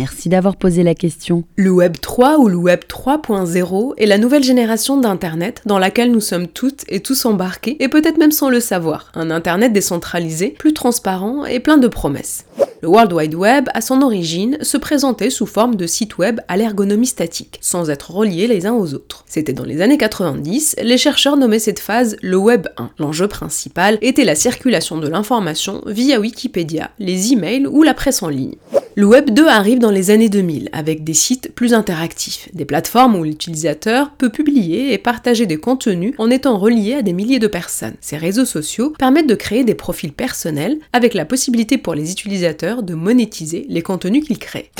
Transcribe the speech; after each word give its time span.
Merci 0.00 0.30
d'avoir 0.30 0.56
posé 0.56 0.82
la 0.82 0.94
question. 0.94 1.44
Le 1.56 1.70
Web 1.70 1.98
3 2.00 2.38
ou 2.38 2.48
le 2.48 2.56
Web 2.56 2.80
3.0 2.88 3.92
est 3.98 4.06
la 4.06 4.16
nouvelle 4.16 4.42
génération 4.42 4.96
d'Internet 4.96 5.60
dans 5.66 5.78
laquelle 5.78 6.10
nous 6.10 6.22
sommes 6.22 6.46
toutes 6.46 6.84
et 6.88 7.00
tous 7.00 7.26
embarqués, 7.26 7.76
et 7.80 7.88
peut-être 7.88 8.16
même 8.16 8.32
sans 8.32 8.48
le 8.48 8.60
savoir. 8.60 9.12
Un 9.12 9.30
Internet 9.30 9.74
décentralisé, 9.74 10.54
plus 10.58 10.72
transparent 10.72 11.44
et 11.44 11.60
plein 11.60 11.76
de 11.76 11.86
promesses. 11.86 12.46
Le 12.82 12.88
World 12.88 13.12
Wide 13.12 13.34
Web, 13.34 13.68
à 13.74 13.82
son 13.82 14.00
origine, 14.00 14.56
se 14.62 14.78
présentait 14.78 15.28
sous 15.28 15.44
forme 15.44 15.76
de 15.76 15.86
sites 15.86 16.16
web 16.16 16.40
à 16.48 16.56
l'ergonomie 16.56 17.06
statique, 17.06 17.58
sans 17.60 17.90
être 17.90 18.10
reliés 18.10 18.46
les 18.46 18.64
uns 18.64 18.72
aux 18.72 18.94
autres. 18.94 19.24
C'était 19.26 19.52
dans 19.52 19.66
les 19.66 19.82
années 19.82 19.98
90, 19.98 20.76
les 20.82 20.96
chercheurs 20.96 21.36
nommaient 21.36 21.58
cette 21.58 21.78
phase 21.78 22.16
le 22.22 22.38
Web 22.38 22.68
1. 22.78 22.92
L'enjeu 22.98 23.28
principal 23.28 23.98
était 24.00 24.24
la 24.24 24.34
circulation 24.34 24.96
de 24.96 25.08
l'information 25.08 25.82
via 25.84 26.18
Wikipédia, 26.18 26.90
les 26.98 27.34
emails 27.34 27.66
ou 27.66 27.82
la 27.82 27.92
presse 27.92 28.22
en 28.22 28.28
ligne. 28.28 28.56
Le 28.96 29.06
Web 29.06 29.30
2 29.30 29.46
arrive 29.46 29.78
dans 29.78 29.92
les 29.92 30.10
années 30.10 30.28
2000 30.28 30.68
avec 30.72 31.04
des 31.04 31.14
sites 31.14 31.54
plus 31.54 31.74
interactifs, 31.74 32.48
des 32.54 32.64
plateformes 32.64 33.14
où 33.14 33.22
l'utilisateur 33.22 34.10
peut 34.18 34.30
publier 34.30 34.92
et 34.92 34.98
partager 34.98 35.46
des 35.46 35.58
contenus 35.58 36.12
en 36.18 36.28
étant 36.28 36.58
relié 36.58 36.94
à 36.94 37.02
des 37.02 37.12
milliers 37.12 37.38
de 37.38 37.46
personnes. 37.46 37.94
Ces 38.00 38.16
réseaux 38.16 38.44
sociaux 38.44 38.92
permettent 38.98 39.28
de 39.28 39.36
créer 39.36 39.62
des 39.62 39.76
profils 39.76 40.12
personnels 40.12 40.78
avec 40.92 41.14
la 41.14 41.24
possibilité 41.24 41.78
pour 41.78 41.94
les 41.94 42.10
utilisateurs 42.10 42.82
de 42.82 42.94
monétiser 42.94 43.64
les 43.68 43.82
contenus 43.82 44.26
qu'ils 44.26 44.40
créent. 44.40 44.72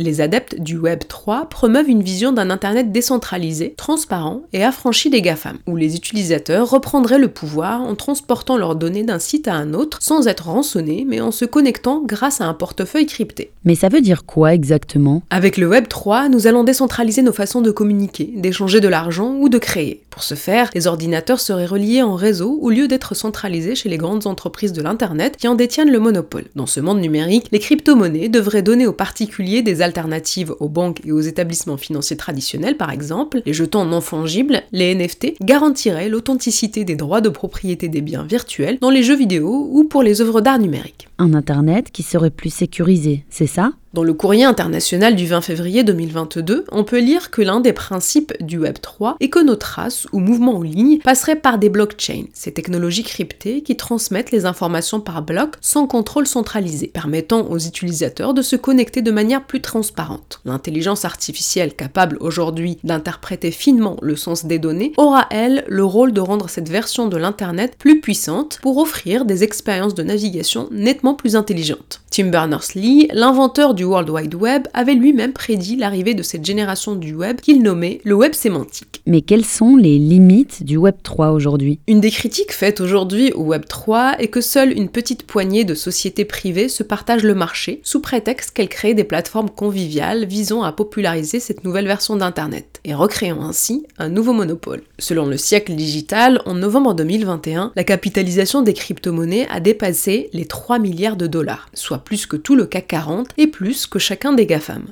Les 0.00 0.20
adeptes 0.20 0.60
du 0.60 0.78
Web 0.78 1.00
3 1.08 1.48
promeuvent 1.48 1.88
une 1.88 2.04
vision 2.04 2.30
d'un 2.30 2.50
Internet 2.50 2.92
décentralisé, 2.92 3.74
transparent 3.76 4.42
et 4.52 4.62
affranchi 4.62 5.10
des 5.10 5.22
GAFAM, 5.22 5.58
où 5.66 5.74
les 5.74 5.96
utilisateurs 5.96 6.70
reprendraient 6.70 7.18
le 7.18 7.26
pouvoir 7.26 7.82
en 7.82 7.96
transportant 7.96 8.56
leurs 8.56 8.76
données 8.76 9.02
d'un 9.02 9.18
site 9.18 9.48
à 9.48 9.54
un 9.54 9.74
autre 9.74 9.98
sans 10.00 10.28
être 10.28 10.46
rançonnés, 10.46 11.04
mais 11.04 11.20
en 11.20 11.32
se 11.32 11.44
connectant 11.44 12.04
grâce 12.06 12.40
à 12.40 12.44
un 12.44 12.54
portefeuille 12.54 13.06
crypté. 13.06 13.50
Mais 13.64 13.74
ça 13.74 13.88
veut 13.88 14.00
dire 14.00 14.24
quoi 14.24 14.54
exactement? 14.54 15.24
Avec 15.30 15.56
le 15.56 15.66
Web 15.66 15.88
3, 15.88 16.28
nous 16.28 16.46
allons 16.46 16.62
décentraliser 16.62 17.22
nos 17.22 17.32
façons 17.32 17.60
de 17.60 17.72
communiquer, 17.72 18.32
d'échanger 18.36 18.80
de 18.80 18.86
l'argent 18.86 19.34
ou 19.34 19.48
de 19.48 19.58
créer. 19.58 20.04
Pour 20.18 20.24
ce 20.24 20.34
faire, 20.34 20.68
les 20.74 20.88
ordinateurs 20.88 21.38
seraient 21.38 21.64
reliés 21.64 22.02
en 22.02 22.16
réseau 22.16 22.58
au 22.60 22.70
lieu 22.70 22.88
d'être 22.88 23.14
centralisés 23.14 23.76
chez 23.76 23.88
les 23.88 23.98
grandes 23.98 24.26
entreprises 24.26 24.72
de 24.72 24.82
l'Internet 24.82 25.36
qui 25.36 25.46
en 25.46 25.54
détiennent 25.54 25.92
le 25.92 26.00
monopole. 26.00 26.46
Dans 26.56 26.66
ce 26.66 26.80
monde 26.80 26.98
numérique, 26.98 27.46
les 27.52 27.60
crypto-monnaies 27.60 28.28
devraient 28.28 28.62
donner 28.62 28.88
aux 28.88 28.92
particuliers 28.92 29.62
des 29.62 29.80
alternatives 29.80 30.52
aux 30.58 30.68
banques 30.68 31.02
et 31.04 31.12
aux 31.12 31.20
établissements 31.20 31.76
financiers 31.76 32.16
traditionnels 32.16 32.76
par 32.76 32.90
exemple, 32.90 33.42
les 33.46 33.52
jetons 33.52 33.84
non 33.84 34.00
fongibles, 34.00 34.62
les 34.72 34.92
NFT, 34.92 35.34
garantiraient 35.40 36.08
l'authenticité 36.08 36.82
des 36.82 36.96
droits 36.96 37.20
de 37.20 37.28
propriété 37.28 37.86
des 37.86 38.00
biens 38.00 38.24
virtuels 38.24 38.78
dans 38.80 38.90
les 38.90 39.04
jeux 39.04 39.16
vidéo 39.16 39.68
ou 39.70 39.84
pour 39.84 40.02
les 40.02 40.20
œuvres 40.20 40.40
d'art 40.40 40.58
numérique. 40.58 41.07
Un 41.20 41.34
Internet 41.34 41.90
qui 41.90 42.04
serait 42.04 42.30
plus 42.30 42.50
sécurisé, 42.50 43.24
c'est 43.28 43.48
ça? 43.48 43.72
Dans 43.94 44.04
le 44.04 44.12
courrier 44.12 44.44
international 44.44 45.16
du 45.16 45.26
20 45.26 45.40
février 45.40 45.82
2022, 45.82 46.66
on 46.70 46.84
peut 46.84 47.00
lire 47.00 47.30
que 47.30 47.40
l'un 47.40 47.60
des 47.60 47.72
principes 47.72 48.34
du 48.40 48.58
Web 48.58 48.76
3 48.82 49.16
est 49.18 49.30
que 49.30 49.42
nos 49.42 49.56
traces 49.56 50.06
ou 50.12 50.20
mouvements 50.20 50.56
en 50.56 50.62
ligne 50.62 50.98
passeraient 50.98 51.40
par 51.40 51.58
des 51.58 51.70
blockchains, 51.70 52.26
ces 52.34 52.52
technologies 52.52 53.02
cryptées 53.02 53.62
qui 53.62 53.76
transmettent 53.76 54.30
les 54.30 54.44
informations 54.44 55.00
par 55.00 55.22
bloc 55.22 55.54
sans 55.62 55.86
contrôle 55.86 56.26
centralisé, 56.26 56.88
permettant 56.88 57.48
aux 57.48 57.58
utilisateurs 57.58 58.34
de 58.34 58.42
se 58.42 58.56
connecter 58.56 59.00
de 59.00 59.10
manière 59.10 59.46
plus 59.46 59.62
transparente. 59.62 60.42
L'intelligence 60.44 61.06
artificielle 61.06 61.74
capable 61.74 62.18
aujourd'hui 62.20 62.76
d'interpréter 62.84 63.50
finement 63.50 63.96
le 64.02 64.16
sens 64.16 64.44
des 64.44 64.58
données 64.58 64.92
aura, 64.98 65.26
elle, 65.30 65.64
le 65.66 65.84
rôle 65.84 66.12
de 66.12 66.20
rendre 66.20 66.50
cette 66.50 66.68
version 66.68 67.08
de 67.08 67.16
l'Internet 67.16 67.74
plus 67.78 68.02
puissante 68.02 68.58
pour 68.60 68.76
offrir 68.76 69.24
des 69.24 69.44
expériences 69.44 69.94
de 69.94 70.02
navigation 70.02 70.68
nettement 70.70 71.07
plus 71.14 71.34
intelligentes. 71.34 72.00
Tim 72.10 72.26
Berners-Lee, 72.26 73.08
l'inventeur 73.12 73.74
du 73.74 73.84
World 73.84 74.10
Wide 74.10 74.34
Web, 74.34 74.66
avait 74.74 74.94
lui-même 74.94 75.32
prédit 75.32 75.76
l'arrivée 75.76 76.14
de 76.14 76.22
cette 76.22 76.44
génération 76.44 76.96
du 76.96 77.14
web 77.14 77.40
qu'il 77.40 77.62
nommait 77.62 78.00
le 78.04 78.14
web 78.14 78.32
sémantique. 78.32 79.02
Mais 79.06 79.20
quelles 79.20 79.44
sont 79.44 79.76
les 79.76 79.98
limites 79.98 80.64
du 80.64 80.76
Web 80.76 80.96
3 81.02 81.30
aujourd'hui? 81.30 81.78
Une 81.86 82.00
des 82.00 82.10
critiques 82.10 82.52
faites 82.52 82.80
aujourd'hui 82.80 83.32
au 83.32 83.42
Web 83.42 83.66
3 83.68 84.16
est 84.18 84.28
que 84.28 84.40
seule 84.40 84.72
une 84.72 84.88
petite 84.88 85.24
poignée 85.24 85.64
de 85.64 85.74
sociétés 85.74 86.24
privées 86.24 86.68
se 86.68 86.82
partagent 86.82 87.22
le 87.22 87.34
marché, 87.34 87.80
sous 87.84 88.00
prétexte 88.00 88.50
qu'elles 88.50 88.68
créent 88.68 88.94
des 88.94 89.04
plateformes 89.04 89.50
conviviales 89.50 90.24
visant 90.24 90.62
à 90.62 90.72
populariser 90.72 91.40
cette 91.40 91.64
nouvelle 91.64 91.86
version 91.86 92.16
d'Internet, 92.16 92.80
et 92.84 92.94
recréant 92.94 93.42
ainsi 93.42 93.86
un 93.98 94.08
nouveau 94.08 94.32
monopole. 94.32 94.82
Selon 94.98 95.26
le 95.26 95.36
siècle 95.36 95.74
digital, 95.74 96.42
en 96.46 96.54
novembre 96.54 96.94
2021, 96.94 97.72
la 97.76 97.84
capitalisation 97.84 98.62
des 98.62 98.74
crypto-monnaies 98.74 99.46
a 99.50 99.60
dépassé 99.60 100.30
les 100.32 100.46
3 100.46 100.78
milliards 100.78 101.16
de 101.16 101.26
dollars, 101.26 101.68
soit 101.74 101.98
plus 102.08 102.24
que 102.24 102.36
tout 102.36 102.56
le 102.56 102.64
CAC 102.64 102.86
40 102.86 103.28
et 103.36 103.48
plus 103.48 103.86
que 103.86 103.98
chacun 103.98 104.32
des 104.32 104.46
GAFAM. 104.46 104.86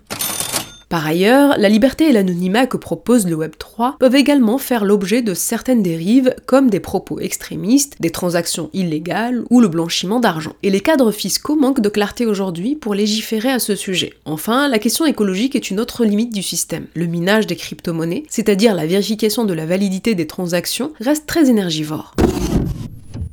Par 0.90 1.06
ailleurs, 1.06 1.56
la 1.56 1.70
liberté 1.70 2.10
et 2.10 2.12
l'anonymat 2.12 2.66
que 2.66 2.76
propose 2.76 3.26
le 3.26 3.36
Web3 3.36 3.96
peuvent 3.98 4.14
également 4.14 4.58
faire 4.58 4.84
l'objet 4.84 5.22
de 5.22 5.32
certaines 5.32 5.82
dérives 5.82 6.34
comme 6.44 6.68
des 6.68 6.78
propos 6.78 7.18
extrémistes, 7.20 7.96
des 8.00 8.10
transactions 8.10 8.68
illégales 8.74 9.44
ou 9.48 9.62
le 9.62 9.68
blanchiment 9.68 10.20
d'argent. 10.20 10.52
Et 10.62 10.68
les 10.68 10.80
cadres 10.80 11.10
fiscaux 11.10 11.56
manquent 11.56 11.80
de 11.80 11.88
clarté 11.88 12.26
aujourd'hui 12.26 12.76
pour 12.76 12.94
légiférer 12.94 13.50
à 13.50 13.60
ce 13.60 13.74
sujet. 13.74 14.12
Enfin, 14.26 14.68
la 14.68 14.78
question 14.78 15.06
écologique 15.06 15.56
est 15.56 15.70
une 15.70 15.80
autre 15.80 16.04
limite 16.04 16.34
du 16.34 16.42
système. 16.42 16.84
Le 16.94 17.06
minage 17.06 17.46
des 17.46 17.56
crypto-monnaies, 17.56 18.24
c'est-à-dire 18.28 18.74
la 18.74 18.86
vérification 18.86 19.46
de 19.46 19.54
la 19.54 19.64
validité 19.64 20.14
des 20.14 20.26
transactions, 20.26 20.92
reste 21.00 21.26
très 21.26 21.48
énergivore. 21.48 22.14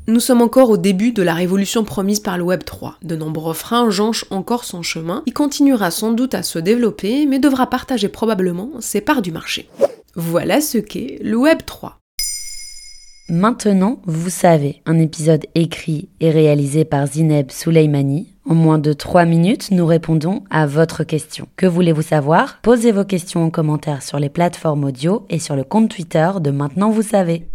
Nous 0.06 0.20
sommes 0.20 0.42
encore 0.42 0.70
au 0.70 0.76
début 0.76 1.14
de 1.14 1.24
la 1.24 1.34
révolution 1.34 1.86
promise 1.86 2.20
par 2.20 2.38
le 2.38 2.44
Web 2.44 2.66
3. 2.66 2.98
De 3.04 3.16
nombreux 3.16 3.54
freins 3.54 3.90
jonchent 3.90 4.26
encore 4.32 4.66
son 4.66 4.82
chemin. 4.82 5.24
Il 5.26 5.34
continuera 5.34 5.92
sans 5.92 6.12
doute 6.12 6.36
à 6.36 6.44
se 6.44 6.60
développer, 6.60 7.26
mais 7.26 7.40
devra 7.40 7.68
partager 7.68 8.10
probablement 8.10 8.72
ses 8.82 9.00
parts 9.00 9.22
du 9.22 9.32
marché. 9.32 9.70
Voilà 10.16 10.60
ce 10.60 10.78
qu'est 10.78 11.20
le 11.24 11.38
Web 11.38 11.60
3. 11.66 12.00
Maintenant, 13.30 14.02
vous 14.06 14.30
savez, 14.30 14.82
un 14.86 15.00
épisode 15.00 15.46
écrit 15.56 16.10
et 16.20 16.32
réalisé 16.32 16.84
par 16.84 17.08
Zineb 17.08 17.50
Souleimani. 17.50 18.28
En 18.46 18.56
moins 18.56 18.80
de 18.80 18.92
3 18.92 19.24
minutes, 19.24 19.72
nous 19.72 19.86
répondons 19.86 20.44
à 20.50 20.68
votre 20.68 21.06
question. 21.06 21.48
Que 21.56 21.66
voulez-vous 21.66 22.02
savoir? 22.02 22.60
Posez 22.62 22.92
vos 22.92 23.06
questions 23.06 23.46
en 23.46 23.50
commentaire 23.50 24.04
sur 24.04 24.20
les 24.20 24.28
plateformes 24.28 24.84
audio 24.84 25.26
et 25.30 25.40
sur 25.40 25.56
le 25.56 25.64
compte 25.64 25.90
Twitter 25.90 26.30
de 26.42 26.52
Maintenant 26.52 26.90
vous 26.90 27.04
savez. 27.04 27.48